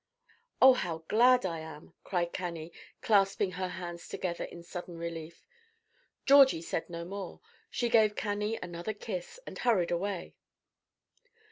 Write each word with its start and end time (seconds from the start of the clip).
"Oh, 0.59 0.73
how 0.73 1.03
glad 1.09 1.45
I 1.45 1.59
am!" 1.59 1.93
cried 2.03 2.33
Cannie, 2.33 2.71
clasping 3.03 3.51
her 3.51 3.67
hands 3.67 4.07
together 4.09 4.45
in 4.45 4.63
sudden 4.63 4.97
relief. 4.97 5.45
Georgie 6.25 6.63
said 6.63 6.89
no 6.89 7.05
more; 7.05 7.39
she 7.69 7.87
gave 7.87 8.15
Cannie 8.15 8.57
another 8.63 8.93
kiss, 8.95 9.39
and 9.45 9.59
hurried 9.59 9.91
away. 9.91 10.33